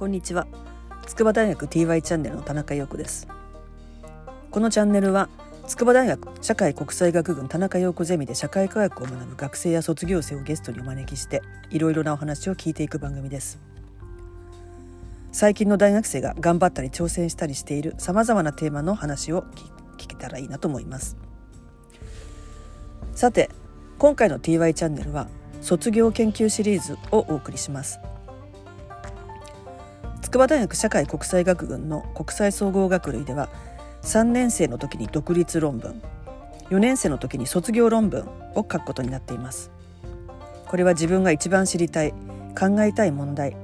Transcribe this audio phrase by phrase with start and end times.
[0.00, 0.46] こんにちは。
[1.06, 3.28] 筑波大学 TY チャンネルの田中陽子です。
[4.50, 5.28] このチャンネルは
[5.66, 13.58] 筑波大学社会国際学群田中陽子ゼミで社会科学を学ぶ学生や卒業生をゲストにお招きしていろいろなお話を聞いていく番組です。
[15.32, 19.42] 最近の大学生が頑張ったり挑戦したりしているさまざまなテーマの話を
[19.98, 21.18] 聞けたらいいなと思います。
[23.14, 23.50] さて
[23.98, 25.28] 今回の TY チャンネルは
[25.60, 28.00] 卒業研究シリーズをお送りします。
[30.30, 33.48] 筑波大学社会国際学群の国際総合学類では
[34.02, 36.00] 3年生の時に独立論文
[36.68, 39.72] 4年生の時に卒業論文を書くことになっています。
[40.68, 42.12] これは自分が一番知りたい
[42.56, 43.56] 考えたい問題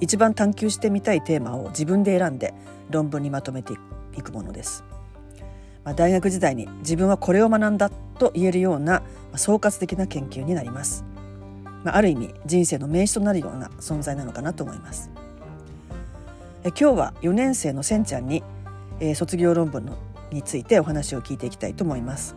[0.00, 2.52] 一番探求してみたいテーマを自分で選んで
[2.90, 3.74] 論文にまとめて
[4.16, 4.82] いくものです、
[5.84, 9.04] まあ、大学時代に自分はこれを学んだと言えるような
[9.36, 11.04] 総括的な研究になります、
[11.84, 15.10] まあ、ある意味人生の名詞となるような存在なのかなと思います。
[16.68, 18.42] え今日は4年生のせんちゃんに、
[19.00, 19.96] えー、卒業論文の
[20.30, 22.36] についてお話を聞いていきたいと思います、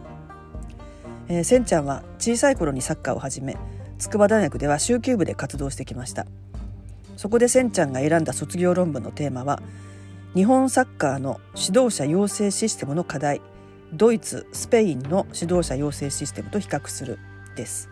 [1.27, 3.57] えー、せんちゃんは小さい頃にサッカーを始め
[3.99, 6.25] 筑波大学では週休部で活動してきました。
[7.17, 9.61] そこでせんちゃんが選んだ卒業論文のテーマは
[10.33, 13.41] 日本サッカーの指導者養成システムの課題
[13.93, 17.19] ドイツスペインの指導者養成システムと比較する
[17.55, 17.89] です。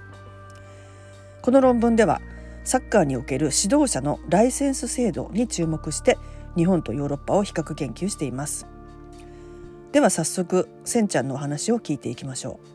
[1.44, 2.22] この論文では
[2.70, 6.20] サッカーにおける指導者のライセンス制度に注目して
[6.56, 8.68] 日本とヨーロッパを比較研究しています
[9.92, 12.66] では早速せんちゃんのお話を聞いていきましょう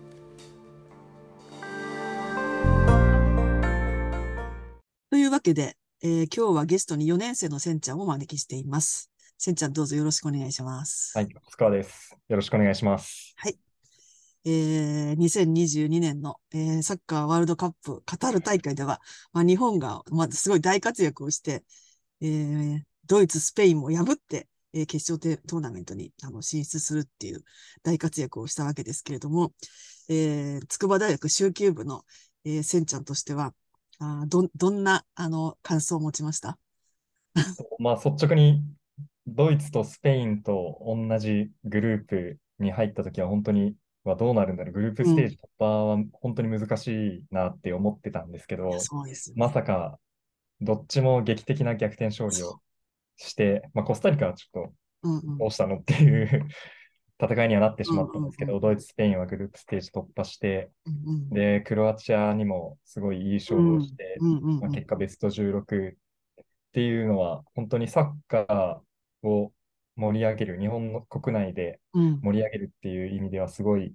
[5.12, 12.18] というわけで、えー、今日はゲストに4年生のせんちゃんをお招きしていますせんちゃんどうぞよろしくお願いしますはい、スカです。
[12.28, 13.32] よろしくお願いします。
[13.36, 13.56] はい。
[14.46, 19.00] えー、2022年の、えー、サッカーワールドカップカタール大会では、
[19.32, 21.64] まあ、日本が、まあ、すごい大活躍をして、
[22.20, 27.42] えー、ドイツ、スペインも破って、えー、決勝トーナメントにあの進出するっていう
[27.82, 29.52] 大活躍をしたわけですけれども、
[30.08, 32.02] えー、筑波大学修球部の、
[32.44, 33.54] えー、せんちゃんとしては、
[33.98, 36.58] あど、どんな、あの、感想を持ちました？
[37.78, 38.62] まあ、率直に、
[39.26, 48.72] ドイツとスペインと同じグループに入ったときは、本当にはどうなるんだろう、グループステージ突破は本当に難しいなって思ってたんですけど、うん
[49.36, 49.98] まさか
[50.60, 52.60] どっちも劇的な逆転勝利を
[53.16, 54.70] して、まあ、コスタリカはちょっ
[55.02, 56.46] とどうしたのっていう
[57.20, 60.70] 戦いにはなってしまったんですけど、ドイツ、スペインはグループステージ突破して、
[61.30, 65.94] で、クロアチアにもすごいいい勝負をして、まあ、結果ベスト16っ
[66.72, 69.52] ていうのは、本当にサッカーを
[69.96, 73.94] 盛り上げる、日本の国内で盛り上げるっていう意味では、すごい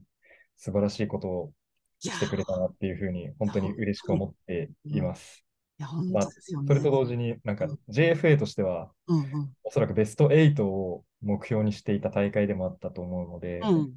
[0.58, 1.52] 素晴らしいことを
[2.00, 5.46] してくれたなっていうふうに、本当に嬉しく思っています。
[5.80, 6.68] いや、本当ですよね。
[6.68, 13.94] まあ、それと同時に、なんか JFA としては、うんうん、おそらくベスト8を目標にしていた大会でもあったと思うので、うん、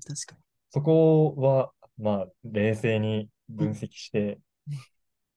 [0.71, 4.39] そこは、まあ、冷静に分析して、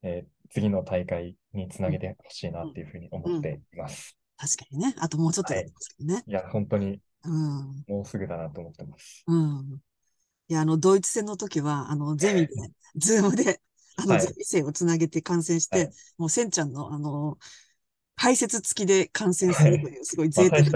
[0.04, 4.18] うん、えー、次の大会につなげてほしいなっていうふうに思っています。
[4.38, 4.96] 確かにね。
[5.00, 6.14] あともうちょっとやりますけどね。
[6.16, 9.24] はい、いや、本当に、うん、もうすぐだなと思ってます。
[9.28, 9.80] うん。
[10.48, 12.48] いや、あの、ドイツ戦の時は、あの、ゼミで、
[12.96, 13.62] ズームで、
[13.98, 17.38] あの、ゼミ生をつなげて観戦して、はい、もう、せんちゃんの、あの、
[18.16, 20.70] 解説付きで観戦するという、すごい贅沢な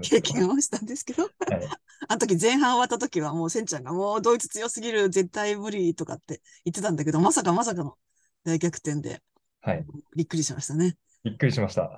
[0.00, 1.32] 経験をしたんですけど、はい、
[2.08, 7.96] あの時前半終わった時はもうせんちゃんがもうドイツ強すぎる、絶対無理とかって言ってたんだけど、まさかまさかの
[8.44, 9.22] 大逆転で、
[9.60, 9.86] はい、
[10.16, 10.96] びっくりしましたね。
[11.26, 11.90] びっくりしました。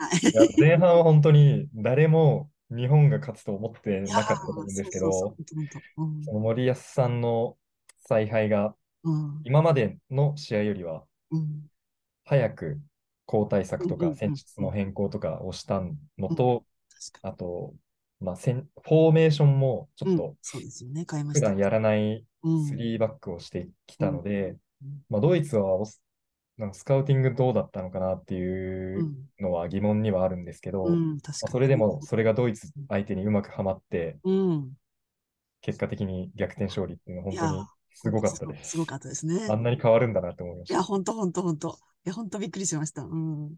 [0.59, 5.35] 前半は本当に誰も日本が勝つと思ってなかったと思うんですけど、そ
[6.33, 7.59] の森保さんの
[7.99, 8.75] 采配が、
[9.45, 11.05] 今までの試合よりは、
[12.25, 12.81] 早く
[13.31, 15.83] 交代策とか戦術の変更とかをした
[16.17, 16.65] のと、
[17.21, 17.75] あと、
[18.21, 20.37] まあ、フォーメーションもちょっと、
[21.35, 24.57] 普段やらない3バックをしてきたので、
[25.11, 25.77] まあ、ドイツは
[26.59, 34.73] なんかスカウティングどうだったのかなっていうのは疑問にはあるんですけど、うんまあ、それでもそれがドイツ相手にうまくはまって、うん、
[35.61, 37.65] 結果的に逆転勝利っていうのは本当に
[37.95, 38.71] すごかったです。
[38.71, 39.47] すごかったですね。
[39.51, 40.75] あんなに変わるんだなって思いました。
[40.75, 41.73] いや、本当本当本当い
[42.05, 43.03] や、本当びっくりしました。
[43.03, 43.51] うん。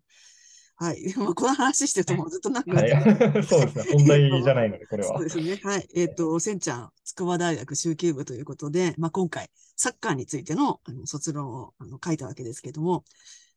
[0.80, 1.12] はい。
[1.14, 2.90] まあ、この話してるともうずっとなんか、はい、
[3.44, 3.84] そうですね。
[3.92, 5.18] 本題じゃないので、これは。
[5.18, 5.60] そうですね。
[5.62, 5.86] はい。
[5.94, 13.04] えっ、ー、と、せんちゃん、筑波大学集計部ということで、まあ、今回、サッカーについてのあの卒論をあの書いたわけですけども、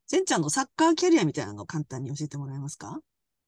[0.05, 2.99] せんちゃんのサッカーキャリアみたいなのを簡単に教えてもらえますか？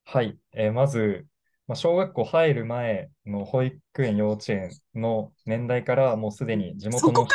[0.06, 0.38] はい。
[0.54, 1.26] えー、まず、
[1.68, 7.28] まあ、小学校入る前の保育園、幼稚園の年代からもうすでに地元の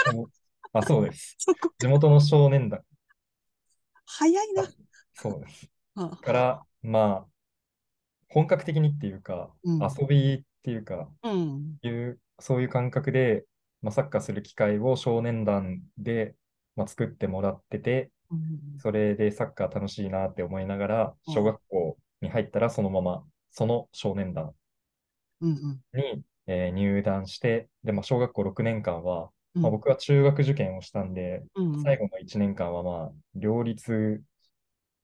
[0.73, 1.37] あ、そうです。
[1.79, 2.81] 地元の少年団。
[4.07, 4.65] 早いな。
[5.13, 5.70] そうです。
[6.21, 7.29] から、まあ、
[8.29, 9.81] 本格的にっていうか、うん。
[9.81, 11.81] 遊びっていうか、うん。
[11.83, 13.47] いう、そういう感覚で、
[13.83, 16.37] まあ、サッカーする機会を少年団で、
[16.77, 18.61] まあ、作ってもらってて、うん。
[18.79, 21.35] それでサッカー楽しいなって思いながら、うん。
[21.35, 24.55] 小学校に入ったらそのまま、その少年団
[25.41, 25.81] うんうん。
[25.95, 29.63] に、えー入団して、で、まあ、小学校6年間は、うん。
[29.63, 31.43] まあ、僕は中学受験をしたんで、
[31.85, 34.23] 最後の1年間はまあ、両立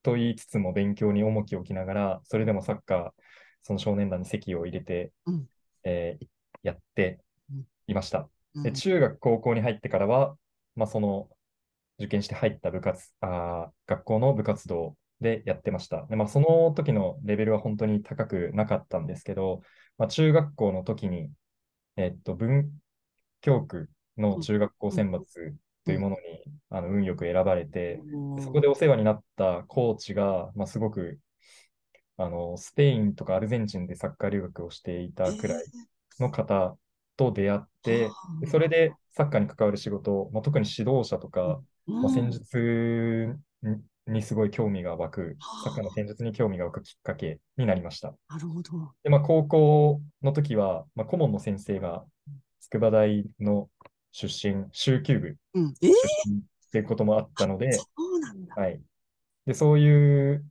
[0.07, 3.23] と言いつつも勉強に重きを置きながら、それでもサッカー、
[3.61, 5.47] その少年団に籍を入れて、うん。
[5.83, 6.27] えー
[6.63, 7.19] やって
[7.87, 8.29] いました。
[8.55, 8.63] うん。
[8.63, 10.35] で、中学、高校に入ってからは、
[10.75, 11.29] まあ、その、
[11.99, 16.05] 受験して入った部活、あー学校の部活動でやってました。
[16.07, 19.61] で、まあ、その時のレベルは本当に高くなかったんですけど、
[19.97, 21.31] まあ、中学校の時に、
[21.97, 22.71] えっと、文
[23.41, 25.21] 京区の中学校選抜
[25.87, 28.01] というものに、あの運よく選ばれて、
[28.35, 31.17] でそこでお世話になったコーチが、まあ、すごく、
[32.17, 35.63] あの、スペインとかアルゼンチンでサッカー留学をしていたくらい
[36.19, 36.77] の方
[37.15, 38.09] と出会って、
[38.41, 48.13] でそれでサッカーに関わる仕事、まあ、特に指導者とか、まあ、戦術ににすごい興味が湧く、サッカーの戦術に興味が湧くきっかけになりました。
[48.29, 48.93] なるほど。
[49.03, 52.05] で、まあ、高校の時は、まあ、顧問の先生が
[52.61, 53.69] 筑波大の
[54.11, 55.73] 出身、修球部うん。
[55.81, 55.93] え出
[56.29, 58.55] 身っていうこともあったので、そうなんだ。
[58.55, 58.81] はい。
[59.45, 60.45] で、そういう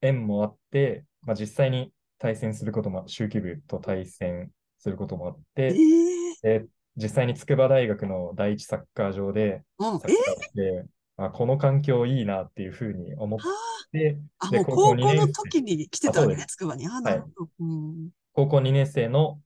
[0.00, 5.78] 縁もあって、まあ、実際に対戦することも、修球部と対戦することもあっえて、
[6.42, 6.66] えで
[6.96, 10.00] 実際に筑波大学の第一サッカー場でうん。
[10.00, 10.84] サッカーをして、
[11.16, 13.46] あこの環境いいなっていうふうに思っは
[13.92, 14.18] て、
[14.50, 16.88] で高校の時に来てたわけね、あそうですつくばに。
[18.32, 19.40] 高校2年生の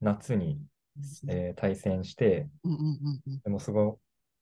[0.00, 0.58] 夏に、
[1.28, 3.40] えー対戦して、うんうんうんうん。
[3.40, 3.98] でもすご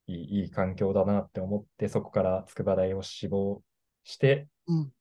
[0.06, 3.62] いいいい環境だなって思って、そこから筑波大を志望
[4.04, 4.92] して、うん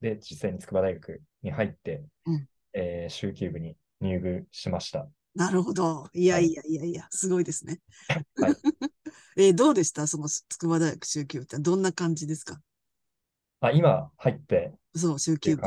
[0.00, 5.06] で、実際に筑波大学に入って、うんえー、修球部に入部しました。
[5.34, 6.08] なるほど。
[6.12, 7.80] いやはいいやいやいや、すごいですね。
[8.36, 8.54] はい
[9.38, 10.06] えーどうでした？
[10.06, 12.60] その筑波大学集級部ってどんな感じですか？
[13.60, 15.62] あ今入って、そう、集級部。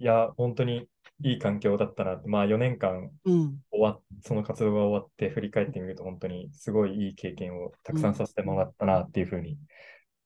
[0.00, 0.88] いや、本当に
[1.22, 3.60] いい環境だったなって、まあ4年間うん。
[3.70, 9.56] 終わっその活動が終わって振り返ってみると、本当にすごいいい経験をたくさんさせてもらったなっていうふうに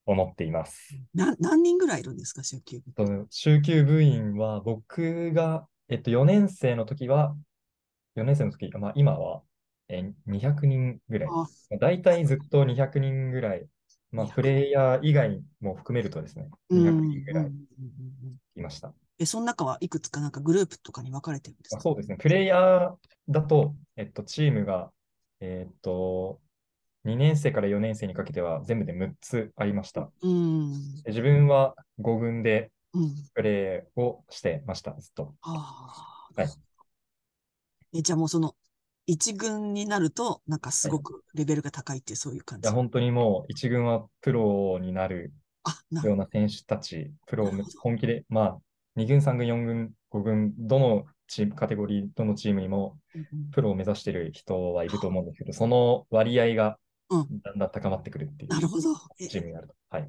[0.06, 0.98] 思っています。
[1.14, 2.84] な何人ぐらいいるんですか集級部。
[2.96, 7.36] その週休部員は僕が、えっと、4年生の時は、
[8.14, 9.42] 4年生の時、まあ今は、
[9.88, 11.28] えー200人ぐらい。
[11.30, 11.46] あ
[11.78, 13.66] だいたいずっと200人ぐらい、
[14.10, 17.58] まあ200プレイヤー以外も含めるとですね、うん200うん人ぐらいうんうん
[18.56, 18.94] いました。
[19.18, 21.76] え、その中はいくつかなんかグループとかに分かれてるんですか？
[21.76, 22.96] まあそうですね、プレイヤー
[23.28, 24.90] だと、えっと、チームが、
[25.40, 26.40] えっと、
[27.04, 30.10] 2年生から4年生にかけては全部で6つありました。
[30.22, 31.02] うん。
[31.02, 33.14] で自分は5軍でうん。
[33.34, 35.34] プレーをしてました、ずっと。
[35.42, 36.40] ああ。
[36.40, 36.50] はい
[37.94, 38.54] え、じゃあもうその、
[39.06, 42.66] 一軍になると、なんかすごくレベルが高いっていう、そういう感じ？
[42.66, 45.32] いや、本当にもう1軍はプロになる
[46.02, 48.58] ような選手たち、プロを本気で、まあ、
[48.98, 52.98] 2軍、3軍、4軍、5軍、どのチーム、カテゴリー、どのチームにも
[53.52, 56.78] プロを目指している人はいると思うんですけど、その割合が
[57.10, 58.94] うんだんだん高まってくるっていうなるほど。
[59.18, 59.74] えチームになると。
[59.90, 60.08] はい。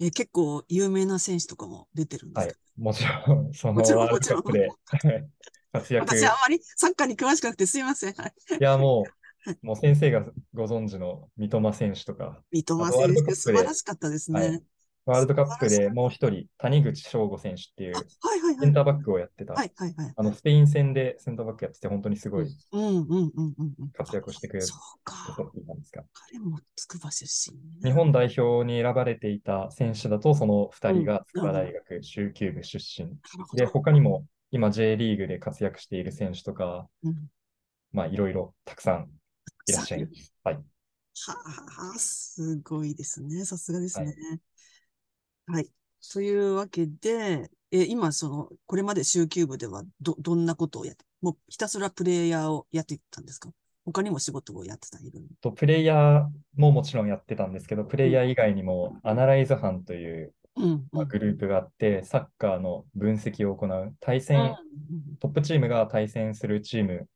[0.00, 2.58] え、結構有名な選手とかも出てるんですはいか、。
[2.78, 4.70] もちろん、 そのワールドカップで
[5.72, 6.16] 活躍。
[6.16, 8.14] 私あんまりサッカーに詳しくなくてすいません。
[8.14, 8.32] はい。
[8.58, 9.04] いや、も
[9.44, 14.40] う、もう先生がご存知の三笘選手とか、三笘選手、素晴らしかったですね。
[14.40, 14.62] はい
[15.08, 17.94] ワールドカップでもう一人、谷口翔吾選手っていう。
[18.60, 20.12] センターバックをやってた、はいはいはい。
[20.16, 23.90] あのスペイン戦でセンターバックやってて、本当にすごいうんうんうんうんうん。
[23.92, 25.34] 活躍をしてくれるそうこか。
[25.36, 27.90] とっていたんですが、彼も筑波出身ね。
[27.90, 33.08] 日本代表に選ばれていた選手だと、その2人うんが筑波大学修球部出身。
[33.08, 33.70] なるほで、ど。
[33.70, 37.14] 他にも今 J リーグで活躍している選手とか、うん
[37.90, 39.08] まあいろいろたくさん
[39.66, 40.34] いらっしゃいます。
[40.44, 40.54] はい。
[40.56, 40.62] は
[41.94, 43.44] あ、すごいですね。
[43.44, 44.06] さすがですね。
[44.06, 44.16] はい。
[45.52, 45.70] とい。
[46.34, 53.50] うわけで、え、今、その、これまで週休部ではど、どんなことをやって、もうひたすらプレイヤーをやっていったんですか？
[53.84, 56.26] 他にも仕事をやってたりいるのとプレイヤー
[56.56, 64.56] ももちろんやってたんですけど、プレイヤー以外にもアナライズ班といううん、まあグループがあって、サッカーの分析を行う、対うん戦、
[65.20, 67.08] トップチームが対戦するチーム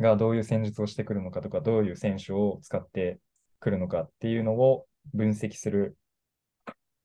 [0.00, 3.18] がどういう戦術をしてくるのかとか、どういう選手を使って
[3.60, 5.96] くるのかっていうのを分析する、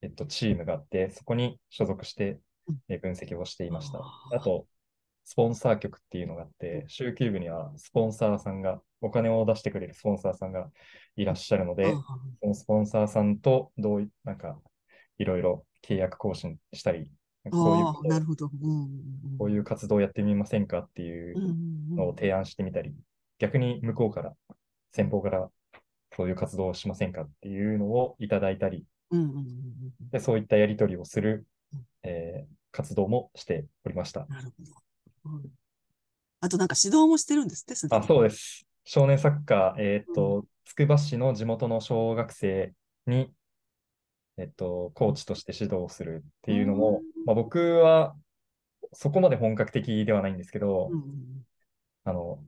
[0.04, 2.78] えっと、チームがあって、そこに所属してうん。
[2.90, 4.00] え分析をしていました。
[4.32, 4.68] あと、
[5.24, 10.70] スポンサー局っていうのがあって、週休部にはスポンサーさんが、お金を出してくれるスポンサーさんが
[11.16, 12.04] いらっしゃるので、あ
[12.42, 14.60] そのスポンサーさんとどうい、なんか、
[15.18, 17.10] いろいろ契約更新したり、
[17.50, 18.48] こういうああ、なるほど。
[18.48, 19.38] うんうんうん。
[19.38, 21.56] こういう活動をやってみませんかっていう
[21.96, 22.94] のを提案してみたり、
[23.40, 24.34] 逆に向こうから、
[24.92, 25.50] 先方から
[26.16, 28.86] そういう活動をしませんかっていうのをいただいたり、
[30.12, 34.26] でそういったやり取りをするうん、えー活動もしておりました。
[34.28, 34.72] なるほど。
[35.26, 35.44] うん
[36.42, 38.08] あとなんか指導もしてるんですって、あ、に。
[38.08, 38.66] そうです。
[38.84, 42.74] 少年サッカー、えーっと、つくば市の地元の小学生
[43.08, 43.32] に、
[44.38, 48.14] えっと、コーチとして指導するっていうのも、まあ、僕は
[48.92, 50.92] そこまで本格的ではないんですけど、
[52.04, 52.40] あの、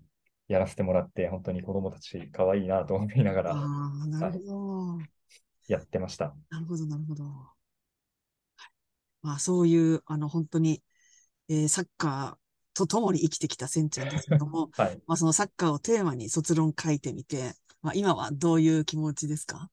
[0.47, 4.99] やらせてもらって、本当に子供たち可愛いなと思いながらああ、なるほど。
[5.67, 6.35] やってました。
[6.49, 7.23] なるほど、なるほど。
[9.21, 10.83] まあ、そういう、あの、本当に、
[11.49, 15.01] えーサッカーと共に生きてきたせんちゃんですけども、 はい。
[15.07, 19.69] まあ、そのサッカーをテーマに卒論書いてみて、まあ、今はどういう気持ちですか？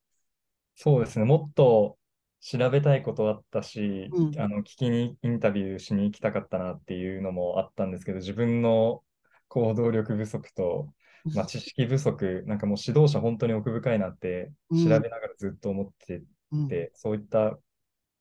[0.74, 1.24] そうですね。
[1.24, 1.98] もっと
[2.40, 9.02] 調べたいことあったし、うんあの、聞きに、インタビューしに行きたかったなっていうのもあったんですけど、自分の
[9.48, 10.92] 行動力不足と、
[11.34, 17.58] まあ、知識不足、なんかもう指導者本当に奥深いなってうん調べながらずっと思ってうんて、そういった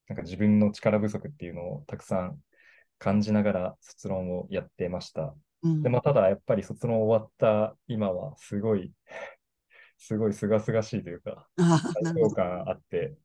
[0.08, 2.40] なんか自分の力不足っていうのをたくさん
[3.00, 5.34] 感じながら卒論をやってました。
[5.64, 8.92] うんで、まあ、ただやっぱり卒論終わった今はすごい、
[9.98, 12.30] すごい清々しいというか、ああ、なるほど。
[12.30, 13.16] 成功感あって、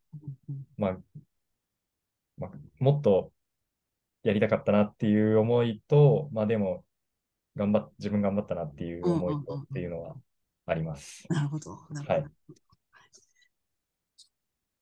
[0.48, 0.98] うんまあ、
[2.38, 3.32] まあ、もっと
[4.22, 6.84] やりたかったなっていう思いと、まあでも、
[7.56, 10.14] 頑張っ、自分頑張ったなっていう思いっていうのは
[10.66, 11.24] あります。
[11.28, 11.76] なるほど。
[11.90, 12.28] なるほはいど。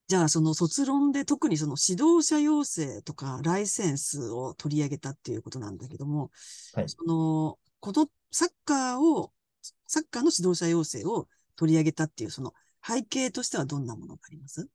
[0.06, 6.30] じゃあ、その卒論で特にその指導者養成とかライセンスを取り上げたっていうことなんだけども、
[6.74, 9.32] はいその、このサッカーを、
[9.86, 11.26] サッカーの指導者養成を
[11.56, 12.52] 取り上げたっていうその
[12.86, 14.68] 背景としてはどんなものがあります？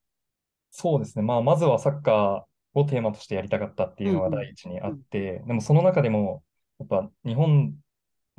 [0.72, 1.24] そうですね。
[1.24, 6.44] まあ、まずはサッカーをテーマとしてやりたかったっていうのが第一にあって、でもその中でも、
[6.79, 7.75] やっぱ日本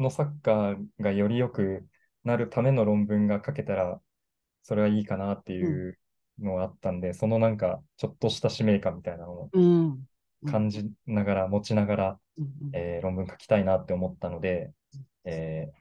[0.03, 1.89] のサッカーがより良く
[2.25, 4.01] なるための論文が書けたら、
[4.63, 5.99] それはいいかなっていう
[6.39, 10.07] のがあったんで、そのなんか、ちょっとした使命感みたいなのをうん。
[10.43, 10.53] うん。
[10.53, 12.75] 感じながら、持ちながら、うんうん。
[12.75, 14.73] えー論文書きたいなって思ったので、
[15.25, 15.81] えー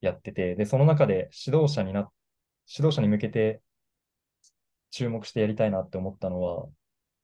[0.00, 2.10] やってて、で、その中で指導者にな、
[2.68, 3.60] 指導者に向けて
[4.90, 6.64] 注目してやりたいなって思ったのは、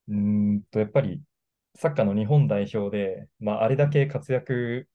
[0.09, 1.23] うーんと、やっぱり
[1.77, 4.89] サッカーの日本代表で、まあ、あれだけ活躍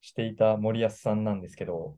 [0.00, 1.96] していた森保さんなんですけど、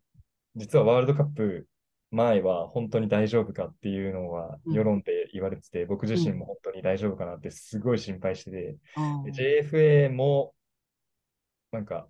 [0.56, 1.66] 実はワールドカップ
[2.10, 4.74] 前は本当に大丈夫かっていうのはうん。
[4.74, 9.32] 世論で言われてて、僕自身も本当に大丈夫かなってすごい心配してて、あー。
[9.32, 10.54] で JFA も、
[11.72, 12.06] なんか、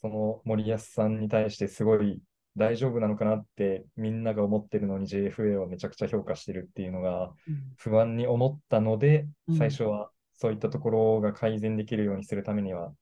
[0.00, 2.20] その森保さんに対してすごい
[2.56, 7.72] 大丈夫なのかなってみんなが思ってるのに JFA をめちゃくちゃ評価してるっていうのがうん。
[7.76, 12.92] 不安に思ったのでうん、最初はそういったところが改善できるようにするためには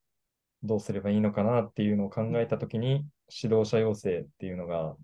[0.62, 4.97] どうすればいいのかなっていうのを考えたときに指導者養成っていうのが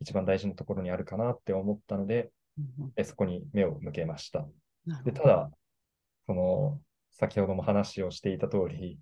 [0.00, 4.44] 一番大事なところにあるかなって思ったので、うんそこに目を向けました。
[5.04, 5.50] で、ただ、
[6.26, 6.80] その、
[7.12, 8.98] 先ほども話をしていた通り、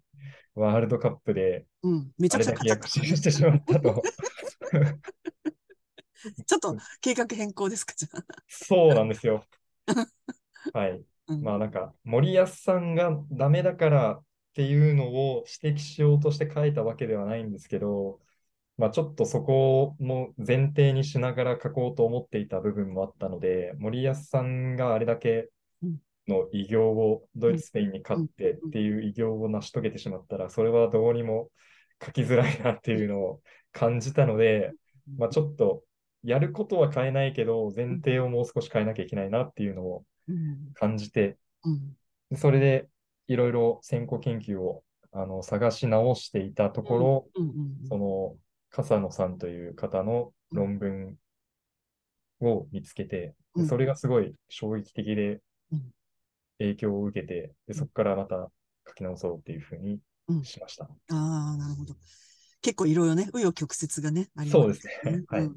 [0.55, 4.03] ワールドカップでうん、めちゃくちゃ躍進してしまったと。
[6.47, 8.25] ちょっと計画変更ですか、じゃあ。
[8.47, 9.45] そうなんですよ。
[10.75, 11.03] はい。
[11.29, 14.23] うんまあなんか、森保さんがダメだから
[14.57, 18.21] っていうのを指摘しようとして書いたわけではないんですけど、
[18.79, 25.51] まあちょっとそこも前提にしながら書こうと思っていた部分もあったので、森保さんがあれだけ
[26.27, 31.51] の偉業をドイツ、スペインに勝ってっていう偉業を成し遂げてしまったら、それはどうにも
[32.03, 34.73] 書きづらいなっていうのを感じたので、
[35.19, 35.83] まあちょっと
[36.23, 40.73] やることは変えないけど、前提をもう少し変えなきゃいけないなっていうのをうん。
[40.73, 41.37] 感じて、
[42.35, 42.89] それで
[43.29, 48.37] いろいろ先行研究をあの探し直していたところ、うんうんその
[48.69, 51.17] 笠野さんという方の論文
[52.41, 55.41] を見つけて、でうんそれがすごい衝撃的で
[55.73, 55.83] うん
[56.59, 58.51] 影響を受けて、でそこからまた
[58.89, 60.85] 書き直そうっていうふうにうんしました。
[60.85, 61.95] ああ、なるほど。
[62.61, 65.23] 結構いろいろね、紆余曲折がね、ありそうまですすね。
[65.29, 65.57] はいうん。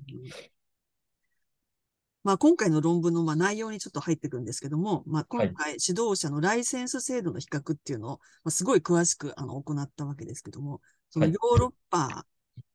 [2.29, 8.11] まあ、今回の論文のまあ内容にちょっと入ってくるんですけども、まあ、今はい回指導者のライセンス制度の比較っていうのを、
[8.43, 12.27] まあ、すごい詳しくあの行ったわけですけども、そのはいヨーロッパ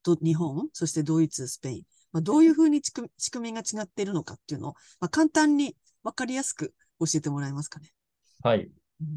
[0.02, 7.92] と日本、そしてドイツ、スペイン、まあ、どういうふうに仕組みが違っているのかっていうのを、まあ、簡単にわかりやすく教えてもらえますかね。
[8.42, 8.68] はい。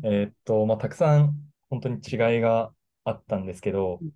[0.04, 1.34] えーっと、まあ、たくさん
[1.72, 2.70] 本当に違いが
[3.06, 4.10] あったんですけど、うん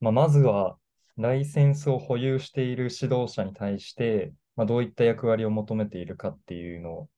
[0.00, 0.76] まあ、まずは、
[1.16, 7.08] ライセンスを保有している指導者に対して、まあ、どういった役割を求めているかっていうの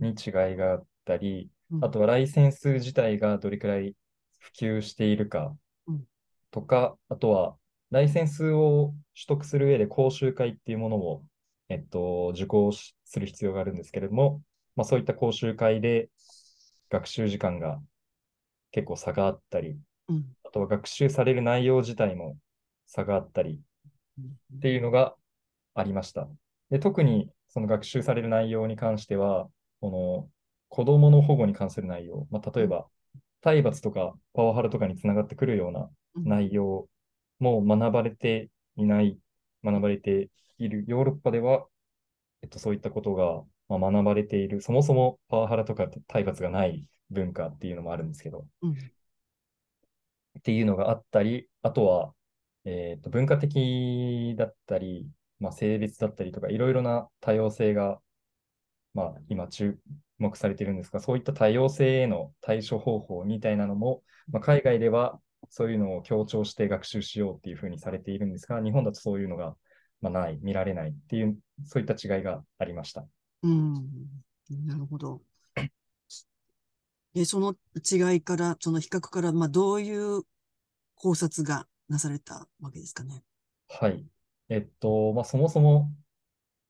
[0.00, 1.84] に違いがあったり、うん。
[1.84, 3.96] あとはライセンス自体がどれくらい
[4.38, 6.04] 普及しているかうん。
[6.50, 7.56] とか、あとは
[7.90, 11.24] ライセンスを取得する上で講習会っていうものを、
[11.70, 14.42] えっと、受講しする必要があるんですけれども、
[14.76, 16.10] まあ、そういった講習会で
[16.90, 17.80] 学習時間が
[18.72, 19.78] 結構差があったり、
[20.08, 20.26] うん。
[20.44, 22.36] あとは学習される内容自体も
[22.86, 23.62] 差があったり
[24.18, 24.58] うん。
[24.58, 25.14] っていうのが
[25.74, 26.28] ありました。
[26.70, 29.48] で、特にその学習される内容に関しては、
[29.80, 30.30] この
[30.68, 32.86] 子供の保護に関する内容、まあ、例えば
[33.40, 36.24] 体罰とかパワハラとかにつながってくるようなうん。
[36.24, 36.88] 内容
[37.38, 39.18] も学ばれていない、
[39.64, 41.66] 学ばれているヨーロッパでは、
[42.42, 48.90] えっと、そういったことが、まあ、学ばれている、そもそもパワハラとか体罰がない文化っていうのもあるんですけど、うん。
[50.38, 52.14] っていうのがあったり、あとは、
[52.64, 55.08] えーと、文化的だったり、
[55.40, 58.00] まあ、性別だったりとか、いろいろな多様性が、
[58.94, 59.78] まあ、今注
[60.18, 65.18] 目されているんですが、そういった多様性への対処方法みたいなのも、まあ、海外では
[65.48, 69.56] そういうのを強調して学習しようっていうふうにされているんですが、日本だとそういうのが、
[70.00, 73.06] まあ、ない、見られないっていう、そういった違いがありました。
[73.42, 73.88] うん、
[74.66, 75.22] なるほど。
[77.14, 80.22] で、その違いから、その比較から、まあ、どういう
[80.94, 83.24] 考察がなされたわけですかね？
[83.68, 84.04] はい。
[84.50, 85.90] えっと、まあ、そもそも、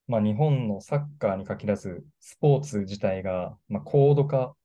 [0.09, 4.57] まあ、日本のサッカーに限らず、スポーツ自体が、まあ、高度化、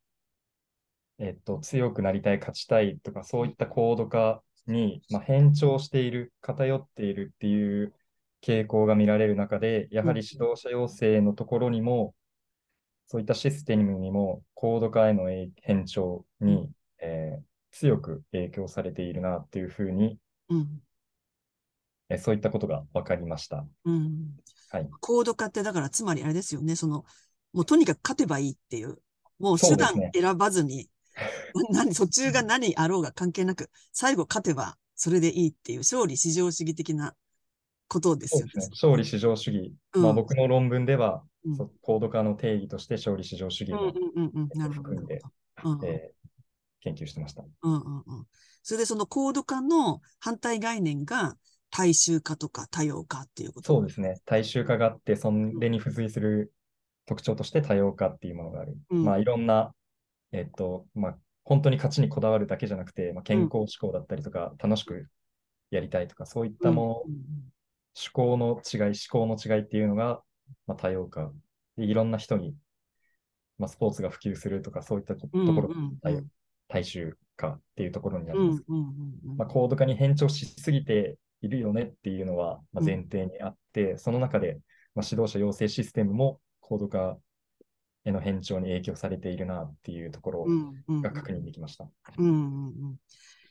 [1.17, 7.93] えっと、強くなりたい、勝ちたいとか、そういった高度化に、まあ、変調している、偏っているっていう
[8.41, 12.15] 傾向が見られる中で、やはり指導者養成のところにも、
[13.07, 17.43] そういったシステムにも、高度化への影変調に、えー
[17.77, 20.17] 強く影響されているなっていうふうに、
[20.49, 20.81] うん。
[22.09, 23.65] えーそういったことが分かりました。
[23.85, 24.35] うん。
[24.69, 24.89] はい。
[25.01, 26.75] 高度化って、だから、つまりあれですよね。
[26.75, 27.05] その、
[27.53, 28.97] もうとにかく勝てばいいっていう。
[29.39, 30.89] もう手段選ばずに、
[31.71, 37.15] 何、途中が何あろうが関係なく、最後勝てばそれでいいっていう、勝利至上主義的な
[37.87, 38.51] ことですよね。
[38.55, 38.67] ね。
[38.71, 39.73] 勝利至上主義。
[39.93, 43.93] うんまあ、僕の論文では、うん高度化の定義として勝利至上主義を。
[44.71, 46.11] 含んで
[46.81, 47.43] 研究してました。
[47.61, 48.27] うんうんうん。
[48.63, 51.37] それでその高度化の反対概念が
[51.75, 53.67] 大衆化とか多様化っていうこと？
[53.67, 54.21] そうですね。
[54.25, 56.53] 大衆化があって、それに付随する
[57.05, 58.77] 特徴として多様化っていうものがある。
[58.89, 59.73] うんまあ、いろんな、
[60.31, 65.07] えっと、まあ、本当に勝ちにこだわるだけじゃなくて、まあ、健康志向だったりとか、楽しく
[65.69, 67.19] やりたいとか、そういったもの、うんうん
[67.97, 70.21] 趣向の違い、思考の違いっていうのが、
[70.67, 71.31] まあ、多様化。
[71.77, 72.53] で、いろんな人に、
[73.57, 76.21] まあ、スポーツが普及するとか、そういったとところ、うんうんうん大
[76.67, 78.63] 大衆化っていうところになうんります。
[78.67, 78.83] うんうん
[79.29, 84.59] うんまあ、高度化に変調しすぎているよねっていうのはまあ前提にあって、その中で、
[84.95, 87.17] まあ、指導者養成システムも高度化
[88.05, 90.95] への変調に影響されているなっていうところうんうん。
[90.95, 91.87] うんが確認できました。
[92.17, 92.99] うんうんうん。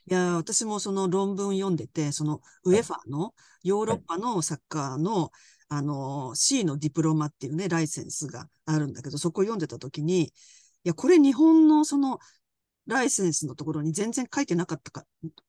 [0.07, 5.31] いやー、私もその論文読んでて、そのウェファのヨーロッパのサッカーの、
[5.69, 10.31] あのー C のディプロマっていうね、ライセンスがあるんだけど、そこ読んでたときに、い
[10.85, 12.19] や、これ日本のその
[12.87, 15.05] ライセンスのところに全然書いてなかったか、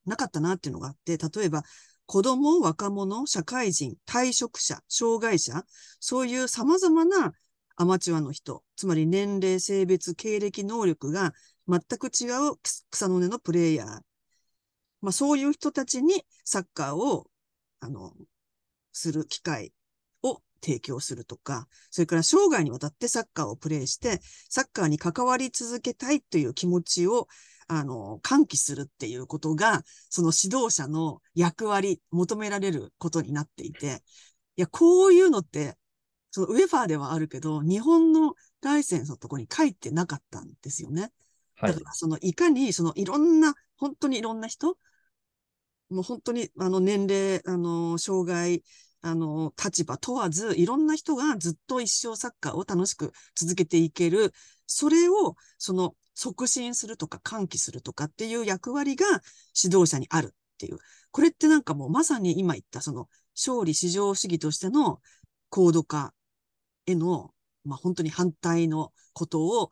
[0.05, 1.63] なかったなっていうのがあって、例えば、
[2.05, 5.65] 子供、若者、社会人、退職者、障害者、
[5.99, 7.33] そういう様々な
[7.77, 11.33] アマチュアの人、つまり年齢、性別、経歴、能力が
[11.67, 12.57] 全く違う
[12.89, 14.01] 草の根のプレイヤー。
[15.01, 17.27] まあそういう人たちにサッカーを、
[17.79, 18.13] あの、
[18.93, 19.73] する機会
[20.23, 27.27] を提供するとか、それから生涯にわたってサッカーをプレイして、サッカーに関わり続けたいという気持ちを、
[27.67, 34.03] あの、喚起するっていうことが、その指導者の役割、求められることになっていて、
[34.55, 35.77] いや、こういうのって、
[36.31, 41.11] そのウェファーではあるけど、日本のライセンスのところに書いてなかったんですよね。
[41.55, 41.85] はいだか。
[41.85, 44.77] ら、その、いかに、その、いろんな、本当にいろんな人、
[45.89, 48.63] もう本当に、あの、年齢、あの、障害、
[49.01, 54.33] あの、立場問わず、いろんな人がずっと一生サッカーを楽しく続けていける、
[54.65, 59.05] それを、その、促進するとか、喚起するとかっていう役割が
[59.61, 60.79] 指導者にあるっていう。
[61.11, 65.01] これってなんかもうまさに今言った、その、勝利至上主義としての
[65.49, 66.13] 高度化
[66.87, 67.31] への、
[67.65, 69.69] まあ本当に反対のことを、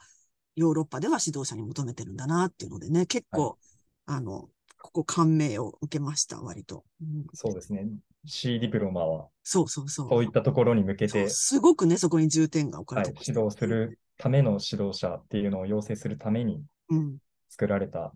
[0.56, 3.58] ヨーロッパでは指導者に求めてるんだなっていうのでね、結構、
[4.06, 4.50] あの、
[4.82, 6.84] ここ感銘を受けました、割と。
[7.02, 7.88] うんそうですね。
[8.26, 10.10] C ディプロマは、そうそうそう。
[10.10, 17.18] そういったところに向けて、すごくね、そこに重点が置かはいれて、ました指導するための指導者っていうのを養成するためにうん。
[17.50, 18.12] 作られた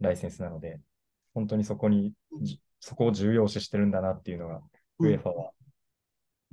[0.00, 0.80] ライセンスなので、
[1.34, 2.14] 本当にそこに
[2.80, 4.56] そこを重要視してるんだなっていうのが、
[4.98, 5.50] うんウェファは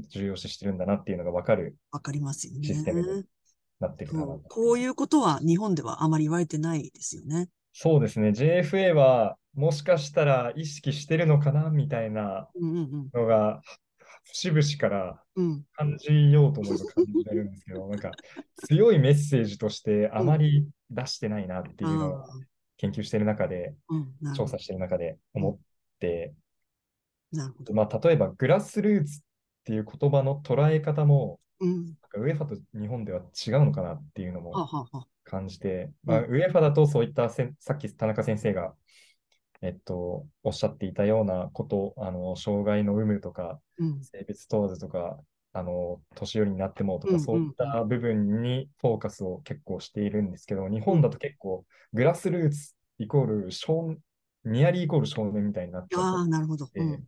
[0.10, 2.63] 重要視してるんだなっていうのがわかるわかりますよね。
[2.63, 3.28] システムで
[3.80, 4.39] なってるかなと。
[4.47, 7.49] こういうことは日本ではあまり言われてないですよね。
[7.73, 8.30] そうですね。
[8.30, 13.62] JFA はもしかしたら意識してるのかなみたいなうんうんのが、
[14.33, 15.45] 節々からうん。
[15.45, 15.65] うん。
[15.73, 18.11] 感じようと思えば感じられるんですけど、 なんか
[18.67, 22.27] 強いメッセージとしてあまり出してないなっていうのをあ
[22.77, 24.33] 研究してる中で、ーうん。
[24.33, 25.59] 調査してる中で思っ
[25.99, 26.33] て。
[27.73, 29.23] まあ、例えばグラスルーツっ
[29.65, 31.85] ていう言葉の捉え方も、うん。
[31.85, 34.53] なんかウェファと日本では違うのかなっていうのも。
[35.29, 38.73] 感じて、うんまあ、ウェファだとそういったさっき田中先生が、
[39.62, 44.04] えっと、おっしゃっていたようなこと、あの障害の有無とか、うん。
[44.04, 45.19] 性別問わずとか、
[45.52, 53.95] あの年寄りになってもとか、うんそういった部分にフォーカスを結構しているんですけど、日本だと結構グラスルーツイコール少
[54.45, 56.67] ニアリーイコール少年みたいになっちゃああ、ってなるほど。
[56.67, 57.04] て、うん。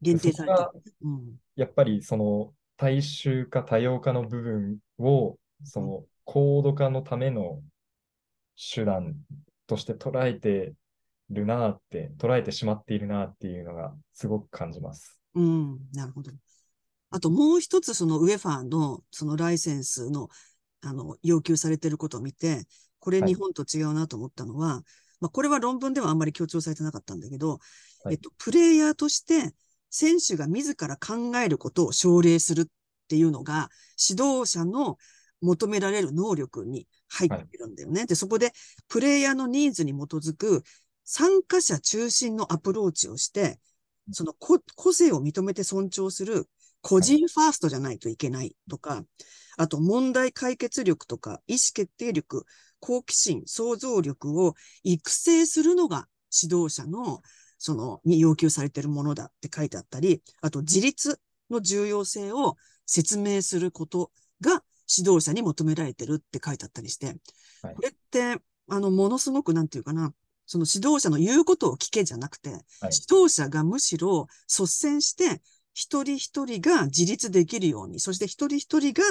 [0.00, 0.92] 限定されて。
[1.02, 1.36] うん。
[1.56, 7.62] やっぱりその大衆化、多様化の部分をその高度化のための
[8.56, 9.14] 手段
[9.66, 10.74] として捉えて
[11.30, 15.18] るなって、捉えてしまっているなっていうのがすごく感じます。
[15.34, 15.78] うん。
[15.92, 16.30] なるほど。
[17.10, 20.28] あともう一つ、そのウェファーのそのライセンスの、
[20.82, 22.66] あの、要求されていることを見て、
[22.98, 24.82] これはい日本と違うなと思ったのは、
[25.20, 27.58] まあ、これは論文ではあんまり強調されてなかったんだけど、
[28.02, 29.54] はいえっと、プレイヤーとして
[29.90, 32.66] 選手が自ら考えることを奨励するっ
[33.08, 33.70] ていうのが、
[34.10, 34.96] 指導者の
[35.40, 38.06] 求められる能力に入ってるんだよね。
[38.06, 38.52] で、そこで
[38.88, 40.62] プレイヤーのニーズに基づく
[41.04, 43.58] 参加者中心のアプローチをして、
[44.12, 46.48] その個個性を認めて尊重する
[46.82, 49.04] 個人ファーストじゃないといけないとか、
[49.56, 52.44] あと問題解決力とか意思決定力、
[52.80, 56.06] 好奇心、想像力を育成するのが
[56.42, 57.22] 指導者の
[57.58, 64.62] そのに要求されているものだって書いてあったり、あと自立の重要性を説明することが
[64.94, 67.16] 指導者に求められてるって書いてあったりして、
[67.62, 67.74] はい。
[67.74, 68.36] これって、
[68.68, 70.12] あの、ものすごくなんていうかな、
[70.46, 75.40] その指導者の言うことを聞けじゃなくて、はい指導者がむしろ率先して、
[75.72, 79.02] 一人一人が自立できるように、そして一人一人が、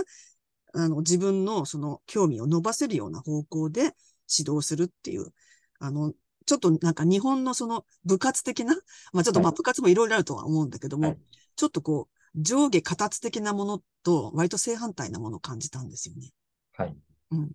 [0.76, 3.96] あの、自分のその興味を伸ばせるような方向で
[4.38, 5.34] 指導するっていう、
[5.80, 6.14] あの、
[6.46, 8.76] ちょっとなんか日本のその部活的な、
[9.12, 11.18] まあちょっとまあはい部活もいろいろあるとは思うんだけども、はい
[11.56, 16.32] ちょっとこう、上下形的なものと割と正反対なものを感じたんですよね。
[16.76, 16.96] はい。
[17.32, 17.52] うん。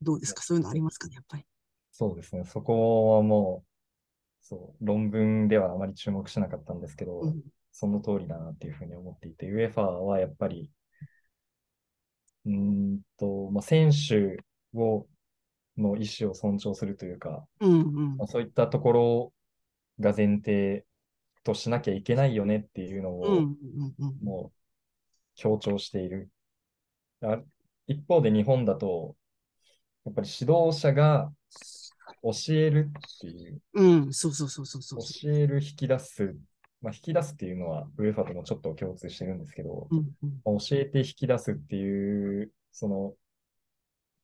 [0.00, 0.42] どうですか？
[0.42, 1.16] そういうのありますかね？
[1.16, 1.44] やっぱり。
[1.98, 2.44] そうですね。
[2.44, 7.42] そこはもう、そう、論文ではあまり注目しなかったんですけど、うん。
[7.72, 10.70] その通りだなっていうふうに思っていて、ウェファーはやっぱり、
[12.46, 14.36] うーんと、まあ、選手
[14.78, 15.08] を、
[15.76, 19.32] の意思を尊重するというか、うんうんまあ、そういったところ
[19.98, 20.84] が前提
[21.42, 24.58] としなきゃいけないよねっていうのを、うんうんうんもう
[25.34, 26.30] 強調している。
[27.22, 27.40] あ
[27.88, 29.16] 一方で日本だと、
[30.04, 31.32] やっぱり指導者が
[32.22, 35.00] 教えるっていう、うん、そうそうそうそうそう。
[35.00, 36.36] 教える、引き出す、
[36.80, 39.98] まあ、引き出すっていうのは、ウェファともちょっと共通してるんですけど、うん
[40.46, 40.58] うん。
[40.58, 43.14] 教えて引き出すっていう、その、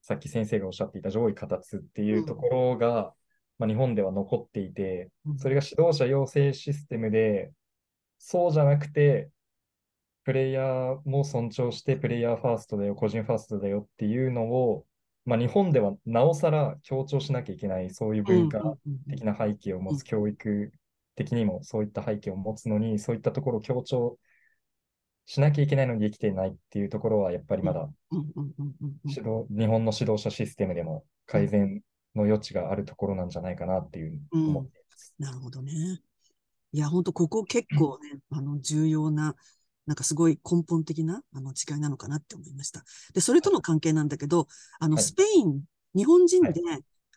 [0.03, 3.15] さっき先生がおっしゃっていた上位形っていうところが、
[3.59, 5.39] まあ、日本では残っていて、うん。
[5.39, 7.53] それが指導者養成システムで、
[8.19, 9.31] そうじゃなくて、
[10.25, 14.87] プレイヤーも尊重して、プレイヤーファーストだよ、個人ファーストだよっていうのを、
[15.25, 20.73] まあ、日本ではなおさら強調しなきゃいけない、そういう文化うんうんうん的な背景を持うんつ、教育
[21.15, 24.19] 的にもそういった背景を持つのに、そういったところを強調
[25.27, 31.83] しなきゃいけないのにできてないっていうところは、やっぱりまだうんうんうんうんうん指導、日本の指導者システムでも改善
[32.15, 35.15] の余地があるところなんじゃないかなっていううん思っています。
[35.19, 35.73] なるほどね。
[36.73, 39.37] いや、本当ここ結構ね、あの、重要な、
[39.87, 42.85] なんかすごい根本的なあの違いなのかなって思いました。
[43.13, 44.49] で、それとの関係なんだけど、
[44.81, 45.05] あの、はい。
[45.05, 45.63] スペイン、
[45.95, 46.61] 日本人で、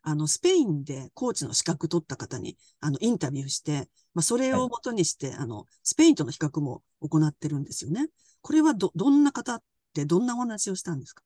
[0.03, 8.07] あの、スペインでコーチの資格取った方に、あの、インタビューして、まあ、それをもとにして、あの、スペインとの比較も行ってるんですよね。
[8.41, 11.23] これはど、どんな方って、どんなお話をしたんですか？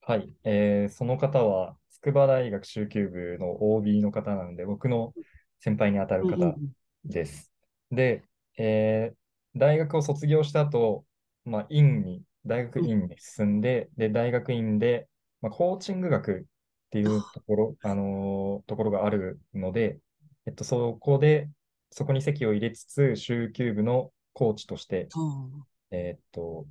[0.00, 5.14] はい、えーその方は筑波大学中級部の OB の方なので、僕の
[5.58, 6.58] 先輩にあたるうんうん方
[7.04, 7.52] です。
[7.90, 8.22] で、
[8.58, 9.16] えー
[9.56, 11.04] 大学を卒業した後、
[11.44, 15.08] まあ、院に、大学院に進んで、で、大学院で、
[15.40, 16.44] まあ、コーチング学っ
[16.90, 19.98] ていうところ、あのーところがあるので、
[20.46, 21.48] えっと、そこで、
[21.90, 26.66] そこに席を入れつつ、中級部のコーチとして、うんえーっと、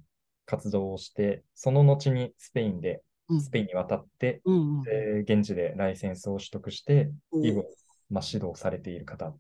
[0.46, 3.42] 活動をして、その後にスペインで、うん。
[3.42, 4.82] スペインに渡って、うん
[5.22, 7.66] 現地でライセンスを取得して、以後、
[8.10, 9.34] まあ、指導されている方、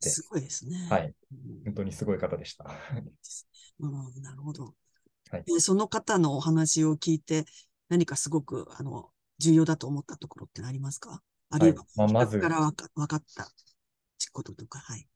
[0.00, 0.76] すすごいですね。
[0.90, 2.64] はい、うん本当にすごい方でした。
[3.80, 4.74] うん、なるほど。
[5.30, 7.44] はいでその方のお話を聞いて、
[7.88, 11.22] 何かすごく、あの、重要だと思ったところってありますか？
[11.50, 13.48] あるいは、はいまあまずからわか分かった
[14.32, 15.06] こととか、はい。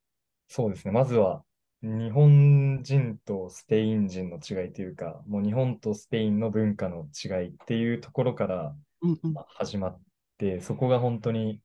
[0.48, 0.92] そうですね。
[0.92, 1.44] まずは、
[1.83, 10.00] 日本人とスペイン人の違いというか、もう日本とスペインの文化の違いっていうところからうんうんまあ始まっ
[10.38, 11.61] て、そこが本当に、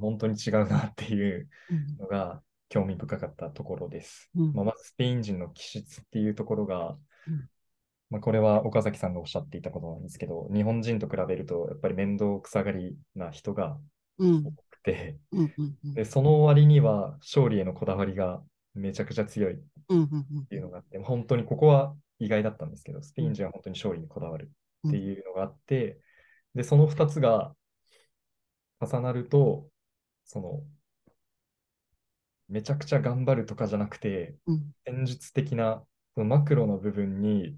[0.00, 1.96] 本当に違うなっていううん。
[1.98, 4.30] のが興味深かったところです。
[4.34, 4.52] うん。
[4.52, 6.96] まあ、まずスペイン人の気質っていうところが
[7.26, 7.48] うん、
[8.10, 13.78] まあ、これは岡崎さんがおっしゃっていたことなんですけど、日本人と比べるとやっぱり面倒くさがりな人が
[14.18, 14.46] うん。
[14.46, 15.18] 多くて、
[15.94, 18.42] で、その割には勝利へのこだわりが
[18.74, 19.56] めちゃくちゃ強いっ
[20.48, 24.50] ていうのがあって、本当にここは意外だったんですけど、スペイン人は本当に勝利にこだわる
[24.86, 25.98] っていうのがあって、
[26.54, 27.54] で、その2つが
[28.80, 29.68] 重なると、
[30.24, 30.62] その、
[32.48, 34.72] めちゃくちゃ頑張るとかじゃなくて、うん。
[34.86, 35.82] 戦術的な
[36.14, 37.56] そのマクロの部分に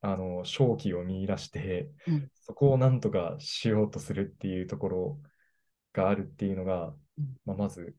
[0.00, 2.28] あの勝機を見出して、うん。
[2.34, 5.20] そこをなんとかしようとするっていうところ
[5.92, 7.36] があるっていうのが、うん。
[7.44, 7.94] まあ、まず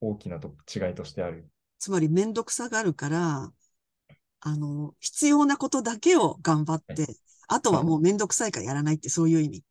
[0.00, 1.48] 大きなと違いとしてある。
[1.78, 3.52] つまり、めんどくさがるから、
[4.40, 7.08] あの、必要なことだけを頑張って、は
[7.48, 9.64] あとはもうめんどくさいからやらないって、そういう意味。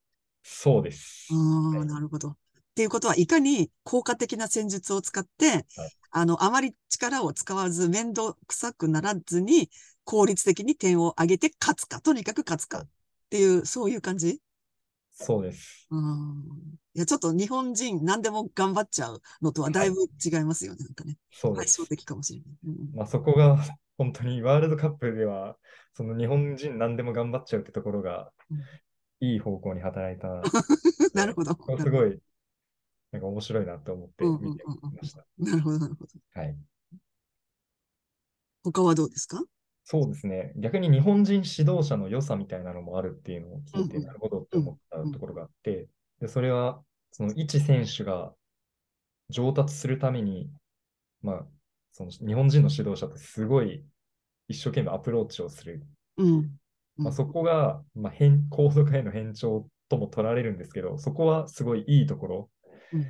[0.47, 1.27] そうです。
[1.31, 2.29] ああ、はいなるほど。
[2.29, 2.36] っ
[2.75, 5.65] ていうことは、いかに効果的な戦術を使って、はい
[6.12, 9.69] あの、あまり力を使わず、面倒くさくならずに、
[10.03, 12.88] 効率的に点を上げて勝つか、とにかく勝つかっ
[13.31, 14.39] ていう、そういう感じ？
[15.13, 15.88] そうです。
[15.89, 16.43] うん。
[16.93, 20.84] いや、ちょっと日本人何でも頑張っちゃうのとはだいぶ違いますよね。
[20.84, 21.17] なんかね。
[21.31, 21.89] そうです対照。
[21.89, 22.49] 的かもしれない。
[22.65, 23.58] うんまあ、そこが
[23.97, 25.58] 本当にワールドカップでは、
[25.93, 28.58] その日本人何でも頑張っちゃうってところがうん
[29.19, 30.28] いい方向に働いた。
[31.13, 31.54] なるほど。
[31.78, 32.19] すごい、
[33.12, 35.25] なんか面白いなと思って見てました。
[35.38, 36.12] なるほど、なるほど。
[36.34, 36.58] はい。
[38.63, 39.43] 他はどうですか？
[39.84, 40.51] そうですね。
[40.58, 45.88] 逆に日本人指導者の良さみたいなのもあるっていうのを聞いて、うんうんなるほどって思ったところがあって、
[46.19, 48.34] で、それは、その一選手が
[49.30, 50.49] 上達するために、
[51.21, 51.47] まあ、
[51.91, 53.86] その日本人の指導者ってすごい
[54.47, 55.86] 一生懸命アプローチをする。
[56.17, 56.60] うん。
[56.97, 62.49] まあ、そこが、まあ、変、高度化への変調とも取られるんですけど、そこはすごいいいところ。
[62.93, 63.05] うん。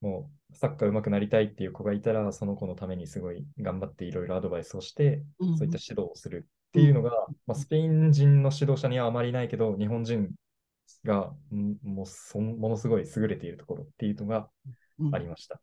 [0.00, 5.58] もうサッカー上手くなりたいっていう子がいたら、その子のためにすごい頑張っていろいろアドバイスをして、うん。
[5.58, 7.10] そういった指導をするっていうのが、
[7.46, 10.30] まあ、スペイン人の指導者にはあまりないけど、日本人
[11.04, 14.48] がんもうそんものすごい優れているところっていうのが
[14.98, 15.14] うん。
[15.14, 15.60] ありました。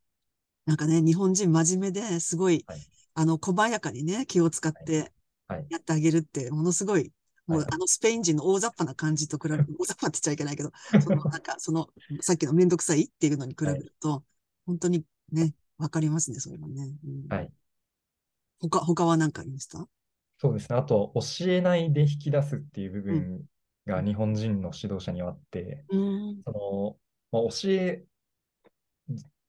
[0.66, 2.80] なんかね、日本人真面目ですごい、はい。
[3.16, 5.12] あの、小早やかにね、気を使って
[5.48, 5.66] はい。
[5.70, 7.12] やってあげるって、ものすごい、
[7.48, 11.90] もうはいあのスペイン人の大雑把な感じと比べ、 大雑把って言っちゃいけないけど、そのなんか、 その、
[12.22, 14.24] さっきのめんどくさいっていうのに比べると、
[14.66, 16.96] 本当にね、わかりますね、それはね。
[17.04, 17.52] うんはい。
[18.60, 19.86] 他、他は何かありました？
[20.38, 20.78] そうですね。
[20.78, 23.44] あと、教えないで引き出すっていう部分
[23.86, 26.42] が日本人の指導者にはあって、うん。
[26.46, 26.98] その、
[27.32, 28.06] まあ、教え、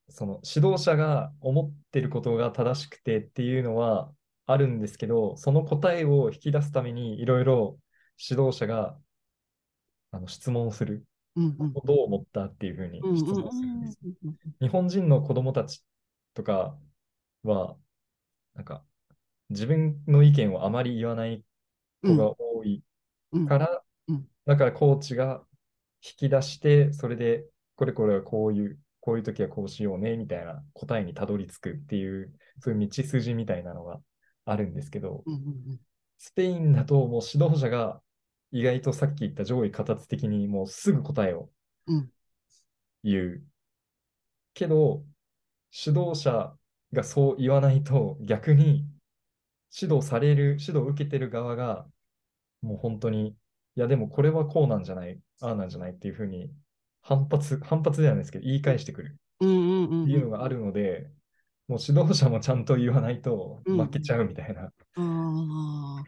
[0.09, 4.13] その指導者が思ってることが正しくてっていうのは
[4.47, 7.79] あるんですけど、その答えを引き出すためにいろいろ
[8.19, 8.97] 指導者が
[10.11, 11.05] あの質問をする。
[11.37, 11.73] うんうん。
[11.73, 13.99] どう思ったっていうふうにうんうん質問するんです。
[14.05, 15.85] うん日本人の子供たち
[16.35, 16.77] とか
[17.43, 17.77] は、
[18.55, 18.85] なんか
[19.51, 21.45] 自分の意見をあまり言わない
[22.03, 22.83] 子が多い
[23.33, 25.43] うんから、うんだからコーチが
[26.05, 27.47] 引き出して、それで、
[27.77, 34.01] これこれはこういう、こういう時はこうしようね、みたいな答えにたどり着くっていう、そういう道筋みたいなのが
[34.45, 35.81] あるんですけど、うんうん
[36.19, 38.01] スペインだともう指導者が
[38.51, 41.51] 意外とさっき言った上位形的にもうすぐ答えを
[41.87, 42.11] うん。
[43.03, 43.43] 言う。
[44.55, 45.05] けど、
[45.87, 46.57] 指導者
[46.93, 48.87] がそう言わないと逆に
[49.79, 51.87] 指導される、指導を受けてる側が
[52.63, 53.37] もう本当に、
[53.77, 56.51] いやでもこれはこうなんじゃない、ああなんじゃないっていうふうに
[57.03, 59.19] 反発、反発ではないですけど言い返してくる。
[59.41, 60.03] うんうんうん。
[60.05, 61.11] っていうのがあるので、
[61.69, 64.63] もう指導者もちゃんと言わないとうん負けちゃうみたいな。
[64.63, 66.05] ああ。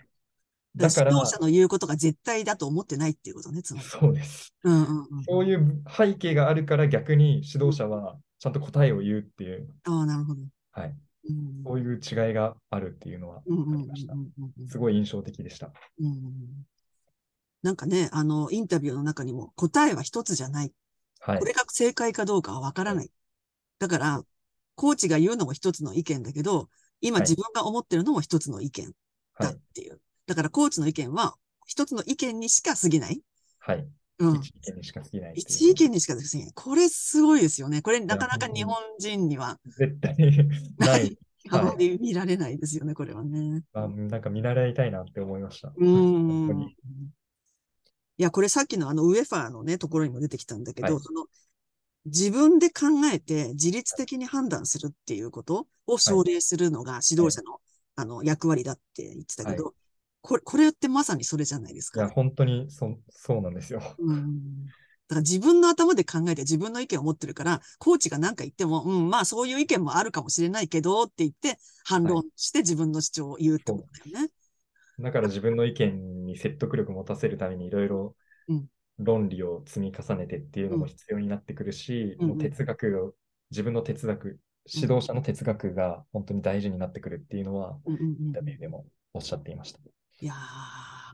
[0.76, 3.86] だから指導者の言うことが絶対だと思ってないっていうことね、つまり。
[3.86, 4.54] そうです。
[4.62, 5.24] うんうんうん。
[5.24, 10.42] そういう背景があるから逆に指導者はちゃんと答えを言うっていう、ああ、なるほど。
[10.72, 10.94] はい、
[11.28, 14.14] うんそういう違いがあるっていうのはありました
[14.68, 15.72] すごい印象的でした。
[15.98, 16.66] うん
[17.62, 20.72] なんかね、あの、インタビューの中にも答えは一つじゃない。
[21.18, 21.44] はいこ。
[21.46, 23.10] れが正解かどうかはわからない。
[23.80, 24.22] だから、
[24.76, 26.68] コーチが言うのも一つの意見だけど、
[27.00, 28.92] 今はい自分が思ってるのも一つの意見
[29.38, 29.54] だはい。
[29.54, 30.00] っていう。
[30.26, 31.34] だから、コーチの意見は
[31.66, 33.20] 一つの意見にしか過ぎない。
[33.58, 33.86] はい。
[34.18, 34.36] うん。
[34.36, 36.52] 一意見にしか過ぎないいう一意見にしか過ぎない。
[36.54, 37.82] これすごいですよね。
[37.82, 40.16] これなかなか日本人には絶対
[40.78, 41.18] ない。
[41.48, 43.62] あまり見られないですよね、これはね。
[43.72, 45.72] あなんか見習いたいなって思いました。
[45.76, 46.74] うん。
[48.18, 51.26] いや、これさっきのあのウェファーのね、ところにも出てきたんだけど、はいその
[52.06, 57.58] 自分で考えて自律的に判断するっていうことを奨励するのが指導者の,、
[57.96, 59.74] あの役割だって言ってたけど、
[60.20, 62.14] これ、これってまさにそれじゃないですいや、か。
[62.14, 63.80] 本当にそそうなんですよ。
[63.98, 64.66] うん。
[65.08, 74.30] だから自分の頭で考えて自分の意見を持ってるから、コーチが何か言っても、うん、まあそういう意見もあるかもしれないけどって言って反論して自分の主張を言うってことだよね。
[74.98, 78.16] だから自分の意見に説得力持たせるためにいろいろ
[78.48, 78.66] うん
[78.98, 83.14] 論理を積み重ねてっていうのも必要になってくるし、うんもう哲学を、
[83.50, 84.40] 自分の哲学、
[84.72, 89.78] 指導者の哲学が本当に大事になってくるっていうのは、うんうんうんインタビューでもおっしゃっていました。
[90.20, 90.36] いやー、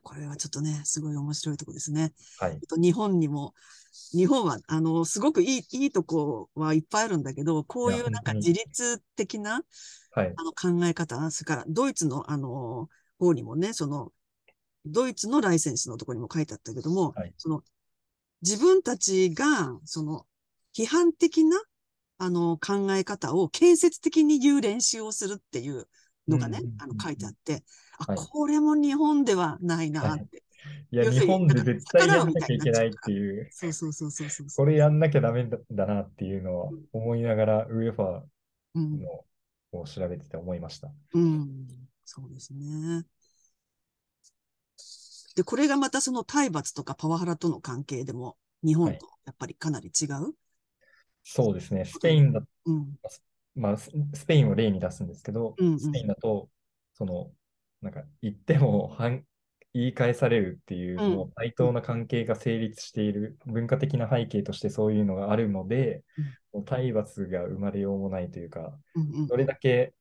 [0.03, 2.13] これはちょっとね、すごい面白いとこですね。
[2.39, 2.61] はいえっ。
[2.61, 3.53] と日本にも、
[4.13, 9.63] 日本は、あの、すごくいい、いいとこはいっぱいあるんだけど、こういうなんか自律的な
[10.13, 10.35] はい。
[10.37, 14.13] あの考え方、それからドイツのあの方にもね、その、
[14.87, 17.33] ドイツのライセンスのところにも書いてあったけども、はい。
[17.37, 17.63] その、
[18.43, 20.27] 自分たちが、その、
[20.77, 21.61] 批判的な、
[22.19, 25.89] あの、考え方を建設的に言う練習をするっていう
[26.29, 26.83] のがねうんうんうんう、ん。
[26.83, 27.65] あの、書いてあって、
[27.99, 28.19] あ、はい。
[28.19, 30.43] これも日本ではないなって。
[30.91, 34.49] いや、日本で絶対やんなきゃいけないっていう、そうそうそうそうそう。
[34.57, 36.85] これやんなきゃダメだだなっていうのはうん。
[36.93, 38.23] 思いながら、ウェファ
[38.75, 38.99] うん。
[38.99, 39.25] ーの
[39.81, 40.91] を調べてて思いました。
[41.15, 41.67] うん、
[42.05, 43.05] そうですね。
[45.35, 50.35] で、これがまたその体罰とかパワハラとの関係でも、日本とやっぱりかなり違う？
[51.25, 51.85] そうですね。
[51.85, 52.99] スペインだ、うん、
[53.55, 55.81] まあ、ススペインを例に出すんですけど、うんうん。
[55.81, 56.49] スペインだと、
[56.95, 57.31] その、
[57.81, 59.25] なんか言っても反
[59.75, 61.15] 言い返されるっていう、うん。
[61.15, 66.03] もう対等な関係が成立している文化的な背景としてそういうのがあるので、
[66.53, 69.27] もう体罰が生まれようもないというか、うん、うん。
[69.27, 69.95] どれだけ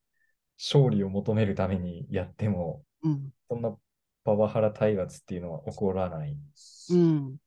[0.58, 3.76] 勝利を求めるためにやっても、うん、そんな
[4.24, 6.38] パワハラ体罰っていうのは起こらない
[6.92, 7.38] うん。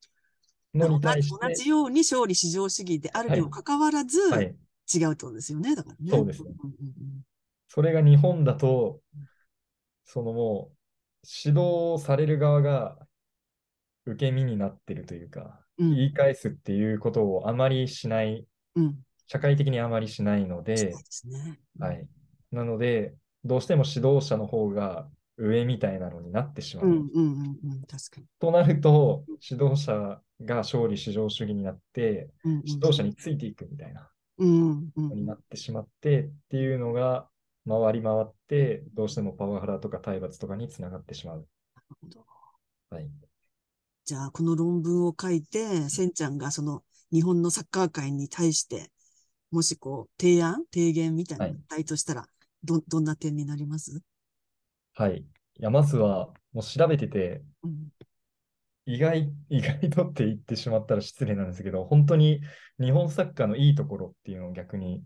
[0.75, 4.57] に対して、じ同じように勝利至上主義であるにもかかわらず、はい、
[4.93, 5.77] 違うとですよね。
[5.77, 6.11] だからね。
[6.11, 6.75] そうですねんうん
[7.69, 9.01] それが日本だと、
[10.05, 10.77] そのもう、
[11.45, 12.97] 指導される側が
[14.07, 18.85] 受け身になってるというか、うん言い返すっていうことをあまりしない、うん。
[18.85, 18.99] うん。
[19.27, 21.59] 社会的にあまりしないのでで、すね。
[21.81, 22.07] はい。
[22.53, 26.87] なので、どうしても指導者の方が上みたいなのになってしまう。
[26.87, 27.83] うん、うん、うん、うん。
[27.83, 28.27] 確かに。
[28.39, 37.29] となると、指導者が勝利至上主義になって、うんうん指導者についていくみたいなうん、うんのになってしまってっていうのが
[37.69, 41.37] 回り回って、どうしてもパワハラとか体罰とかにつながってしまう。
[41.75, 42.27] なるほど
[42.91, 43.09] はい。
[44.05, 48.91] じゃあ、この論文を書いて、せんちゃんがその日本のサッカー界に対して、
[49.51, 52.29] もしこう、提案、提言みたいなのをしたいとしたら、
[52.63, 54.03] ど、どんな点になります？
[54.95, 55.19] はい。
[55.19, 55.25] い
[55.59, 57.89] や、まずは、もう調べてて、うん。
[58.87, 62.41] 意外、 意外とって言ってしまったら失礼なんですけど、本当に
[62.79, 65.03] 日本サッカーのいいところっていうのを逆に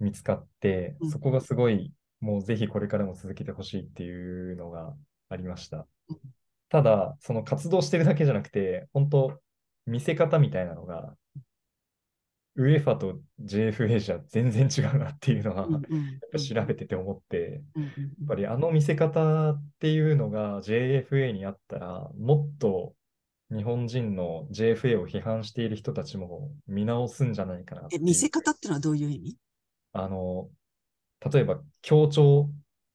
[0.00, 4.94] 見つかってうん、そこがすごい、もうぜひこれからも続けてほしいっていうのが
[5.28, 6.20] ありましたうん。
[6.68, 9.40] ただ、その活動してるだけじゃなくて、本当、
[9.86, 11.16] 見せ方みたいなのが、
[12.56, 15.68] ウェファと JFA じゃ全然違うなっていうのは、
[16.38, 22.94] 調べてて思って、やっぱりあの見せ方っていうのが JFA にあったら、もっと
[23.54, 28.02] 日本人の JFA を批判している人たちも見直すんじゃないかなえ、いう。
[28.02, 29.36] 見せ方ってのはどういう意味？
[29.92, 30.48] あの、
[31.30, 32.50] 例えば強調、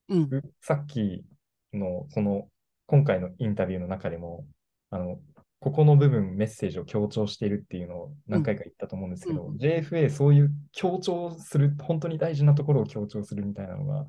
[0.10, 0.24] うん。
[0.24, 1.24] うさっき
[1.72, 2.48] のこの
[2.88, 4.46] 今回のインタビューの中でも、
[4.90, 5.20] あの、
[5.62, 14.08] ここの部分メッセージを強調しているっていうのを何回か言ったと思うんですけど、うん JFA そういう強調する、本当に大事なところを強調するみたいなのが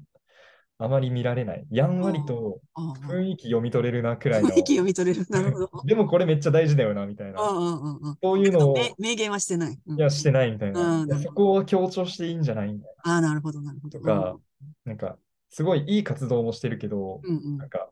[0.79, 1.67] あまり見られない。
[1.71, 4.49] やんわりと雰囲気読み取れるなくらいの。
[4.49, 5.27] 雰囲気読み取れる。
[5.29, 5.71] なるほど。
[5.85, 8.17] でもこれめっちゃ大事だよなみたいあな。
[8.23, 9.79] そういうのを、め明言はしてない。
[9.87, 11.07] うんいや、してないみたいな。
[11.19, 14.00] そこは強調していいんじゃないみたいああ、なるほど、なるほど。
[14.00, 14.05] な。
[14.05, 14.40] とか、
[14.87, 15.19] なんか、
[15.50, 17.90] すごいいい活動もしてるけど、うんうんなんか、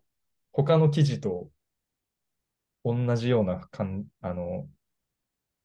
[0.52, 1.48] 他の記事と
[2.84, 4.66] 同じようなかんあの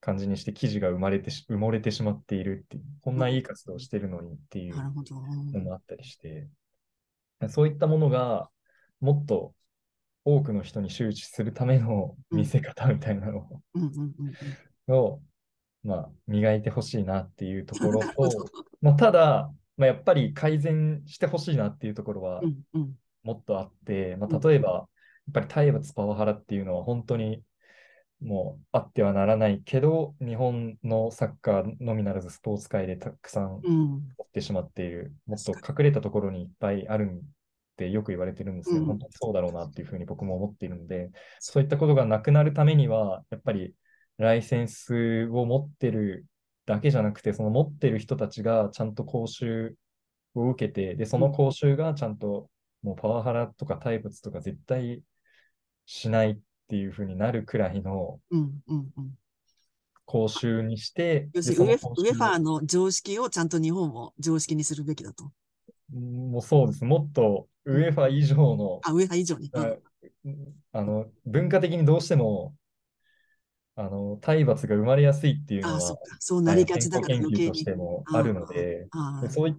[0.06, 4.76] 感じにして記事が生まれてし埋もれてしまっているっていう、こんないい活動をしてるのにっていう。
[4.76, 6.48] のもあったりして、
[7.50, 8.50] そういったものが
[9.00, 9.54] もっと
[10.24, 13.48] 多くの人に周知するための見せ方みたいなの。
[14.88, 15.22] を、
[15.84, 18.08] まあ、磨いてほしいなっていうところと。
[18.82, 22.42] まあ、ただ、まあ、やっぱり改善してほしいなっていうところは
[23.24, 24.86] もっとあって、まうんあ、例えば、や
[25.30, 27.42] っぱり体罰パワハラっていうのは本当に
[28.22, 34.16] もうあってはならないけど、日本のサッカーのみならずスポーツ界でたくさんうん。
[34.18, 37.20] 持ってしまっている、もっと隠れたところにいっぱいあるっ
[37.78, 38.86] てよく言われてるんですけど、うん。
[38.88, 43.74] 本当にそうだろうなっていうふうに僕も思っているので、そういったことがなくなるためには、やっぱり
[44.18, 46.26] ライセンスを持ってる
[46.66, 49.76] だけじゃなくて、その持ってる人たちがちゃんと講習
[50.34, 52.50] を受けて、で、その講習がちゃんと
[52.82, 55.02] もうパワハラとか体罰とか絶対
[55.86, 58.20] しないっていうふうになるくらいの。
[60.06, 65.32] 講習にして、要するにウェフ、ァー習の常識をちゃんと日本も常識にするべきだと。
[65.92, 66.86] もうそうです。
[66.86, 69.50] もっとウェファ以上のあ、ウェファー以上に。
[69.54, 69.76] うんあ
[70.72, 72.54] あの、文化的にどうしても、
[73.76, 76.18] あの、体罰が生まれやすいっていうのあ、そっは、か。
[76.20, 77.76] そうなりがちだからとして。
[77.76, 78.88] もあるので、
[79.30, 79.56] そういっ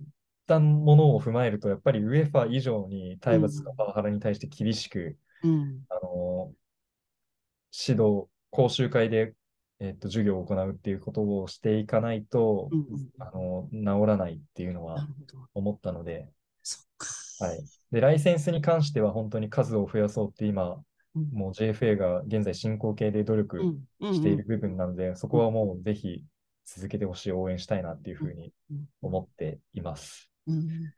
[0.47, 5.87] たものを踏まえると、やっぱりウェファ以上に体罰とかパワハラに対して厳しく、うん。
[5.89, 6.55] あの、
[7.72, 9.34] 指導、講習会で、
[9.78, 12.80] えっと、授業を行うっていうことをしていかないとう、ん。
[12.80, 13.09] うん。
[13.18, 15.07] あの、治らないっていうのは。
[15.55, 16.28] 思ったので、
[16.62, 17.09] そっか。
[17.39, 17.64] はい。
[17.93, 20.82] で、ライセンスに関しては本当に数を増やそうって今、
[21.14, 23.84] うんもう JFA が現在進行形で努力うん。
[24.01, 24.12] うん。
[24.14, 26.24] している部分なので、そこはもうぜひ
[26.64, 30.30] 続けてほしい、応援したいなっていうふうにうん思っています。
[30.47, 30.93] うん。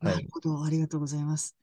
[0.00, 0.30] はないる。
[0.30, 0.64] ほど。
[0.64, 1.54] ありがとうございます。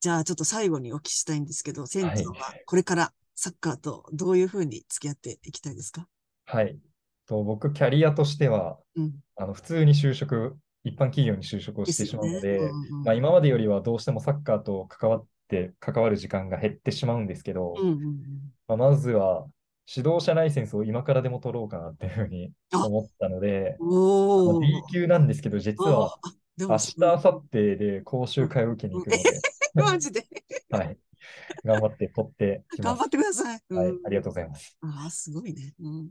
[0.00, 6.08] じゃあ、ちょっと最後にお聞きしたいんですけど、船長はこれからサッカーとどういうふうに付き合っていきたいですか？
[6.46, 6.78] はい。
[7.26, 9.12] と僕、キャリアとしては、うん。
[9.36, 12.68] あの普通に就職、一般企業に就職をしてしまうので、ですよね。
[12.70, 13.04] うんうん。
[13.04, 18.20] まあ、今までよりはどうしてもサッカーと関わって、関わる時間が減ってしまうんですけど、うんうんうん。
[18.68, 19.46] まあ、まずは
[19.94, 26.16] 指導者ライセンスを今からでも取ろうかなっていうふうにあ思ったので、B 級なんですけど、実は
[26.58, 29.22] 明日、明後日で講習会を受けに行くので、
[29.74, 30.26] マジで。
[30.70, 30.98] はい。
[31.64, 33.08] 頑張って取って頑張っ。
[33.08, 33.62] てください。
[33.74, 34.78] はいうん、ありがとうございます。
[34.80, 35.74] ああ、すごいね。
[35.78, 36.08] うん。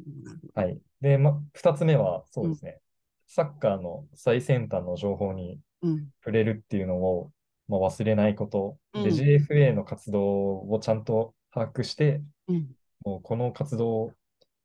[0.53, 0.80] はい。
[1.01, 2.80] で、ま、二つ目は、そうですね。
[3.26, 7.32] サッカーの最先端の情報にうん、触れるっていうのを、
[7.68, 8.78] まあ、忘れないこと。
[8.93, 12.72] で、うん JFA の活動をちゃんと把握して、うん、
[13.05, 14.14] もうこの活動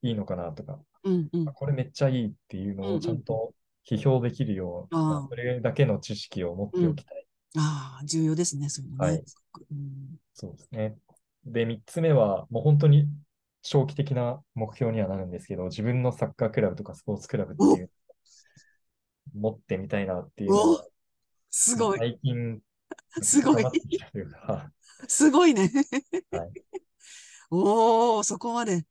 [0.02, 1.52] いいのかなとか、うん、うんあ。
[1.52, 3.54] これめっちゃいいっていうのをちゃんと
[3.88, 7.23] 批評できるようあなあ、それだけの知識を持っておきたい。
[7.56, 9.12] ああ、重要ですね、そういうのね。
[9.12, 9.24] はい
[9.70, 10.96] うん、そうですね。
[11.44, 13.08] で、三つ目は、もう本当に
[13.62, 17.90] 長期的な目標にはなるんですけど、自分のサッカークラブとかスポーツクラブっていう、
[19.34, 20.50] 持ってみたいなっていう
[21.50, 22.60] すごい、最近、
[23.22, 23.64] すごい
[25.08, 25.70] すごいね。
[26.30, 26.50] はい
[27.50, 28.84] おお、そこまで。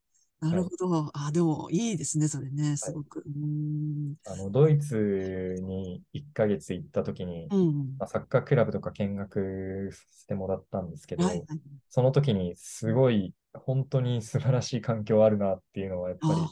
[0.43, 1.11] なるほど。
[1.13, 3.23] あ、でもいいですね、それね、すごく。
[3.25, 7.97] うん、あのドイツに1ヶ月行った時に、うん。
[7.97, 11.47] まあ、サッカークラブとか見学させてもらったんですけど、はい、はい。
[11.89, 16.49] その時にすごい、本当に素晴らしい環境あるなっていうのは、やっぱり、あ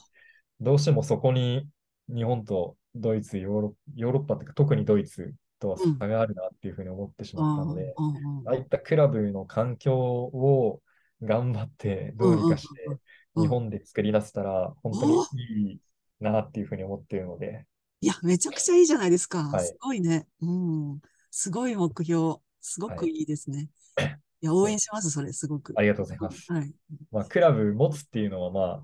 [0.62, 1.68] どうしてもそこに
[2.08, 10.82] 日本とドイツ、ヨーロヨーロッパっていうか、特にドイツとは差があるなっていうふうに思ってしあ、まったので、うんうんうんああいったクラブの環境を
[11.22, 12.88] 頑張ってどうにかして
[13.36, 15.80] 日本で作り出せたら、本当にいい
[16.20, 17.66] なっていうふうに思っているので、
[18.02, 19.44] いや、めちゃくちゃいいじゃないですか。
[19.44, 20.28] はいすごいね。
[20.42, 21.02] うん。
[21.30, 22.38] すごい目標。
[22.60, 23.70] すごくいいですね。
[24.42, 25.74] いや、応援します、それ、すごく。
[25.76, 26.52] ありがとうございます。
[26.52, 26.74] はい。
[27.12, 28.84] まあ、クラブ持つっていうのは、ま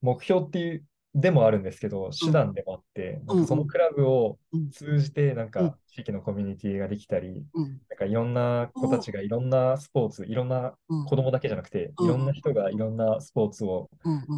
[0.00, 0.84] 目標っていう、
[1.16, 7.80] でもあるんですけど、手段でもあって、なんかそのクラブをうん通じて、なんうんか地域のコミュニティができたり、うん。
[7.88, 11.04] なんかいろんな子たちがいろんなスポーツ、いろんなうん。
[11.06, 13.88] 子供だけじゃなくて、うんいろんな人がいろんなスポーツを。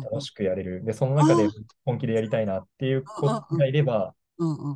[0.05, 0.85] 楽しくやれる。
[0.85, 1.49] で、その中であ
[1.85, 4.15] 本気でやりたいなっていう子がいれば。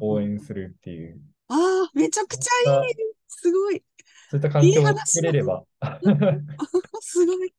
[0.00, 2.94] 応援するっていう、ああ、めちゃくちゃいい。
[3.28, 3.84] すごい。
[4.28, 5.62] そういった環境を作れれば
[7.00, 7.55] すごい。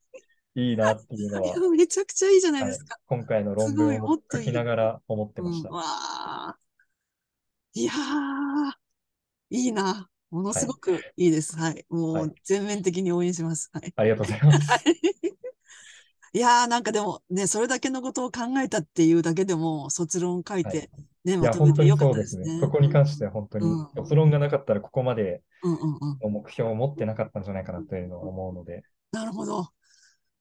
[0.56, 2.98] いいなっていうのは、めちゃくちゃいいじゃないはいですか。
[3.08, 5.70] 今回の論文を書きながら思ってました。
[5.70, 6.58] うん、わあ。
[7.74, 10.10] いやー、いいな。
[10.30, 11.56] ものすごくいいです。
[11.58, 11.86] はい。
[11.90, 13.70] もはいう全面的に応援します。
[13.72, 13.94] はい。
[13.96, 14.68] ありがとうございます。
[16.36, 20.90] いやー、なんかでもね、それだけのことを考えたっていうだけでも、卒論書いて、
[21.24, 22.16] ね、いや、まとめ本当にてよかっそうでね。
[22.16, 22.60] たですすね。
[22.60, 26.20] そこに関しては本当にうん、卒論がなかったらここまでうんうんうん。
[26.20, 29.70] の目標を持ってなかったんじゃないかなというのを思うので、なるほど。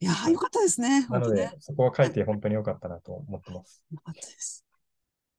[0.03, 1.07] いやー、よかったですね。
[1.09, 3.85] なのでね。、そこは書いて本当に良かったなと思ってます。
[3.93, 4.67] よかったです。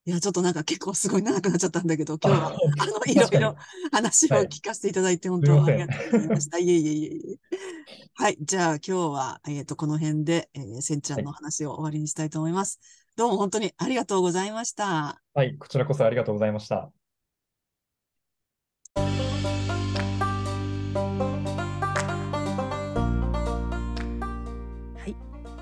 [0.05, 2.47] いや、ちょっとなんか結構すごい長くなっちゃったんだけど、今日は、
[2.79, 3.57] あの、いろいろ
[3.91, 6.59] 話をはい聞かせていただいて、本当ありがとうございました。
[6.59, 7.39] い えいえいえいえ。
[8.13, 8.37] はい。
[8.39, 12.79] じゃあ今日は、えっと、この辺で、えー、せんちゃんの話を終わりにしたいと思います。
[13.17, 15.21] どうも本当にありがとうございました。
[15.33, 16.89] はい、こちらこそありがとうございました。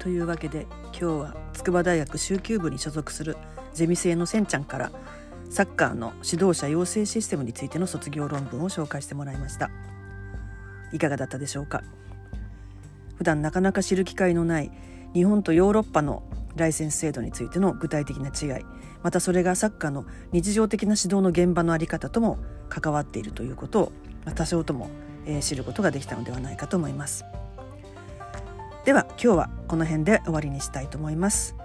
[0.02, 3.38] というわけで今日は筑波大学修級部に所属する
[3.72, 4.92] ゼミ生のせんちゃんから
[5.52, 9.70] サッカーの指導者養成システムについての卒業論文を紹介してもらいました。
[10.92, 11.84] いかがだったでしょうか？
[13.16, 14.72] 普段なかなか知る機会のない
[15.14, 16.24] 日本とヨーロッパの
[16.56, 18.66] ライセンス制度についての具体的な違い
[19.04, 22.40] またそれがサッカーの日常的な指導の現場の在り方とも
[22.70, 23.92] 関わっているということを
[24.34, 24.90] 多少とも
[25.42, 27.24] 知ることができたのではないかと思います。
[28.86, 31.56] では今日はこの辺で終わりにしたいと思います、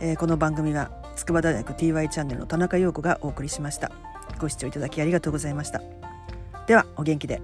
[0.00, 3.90] えー、この番組は筑波大学 TY チャンネルの田中陽子がお送りしました。
[4.38, 5.80] ご視聴いただきありがとうございました。
[6.66, 7.40] ではお元気で。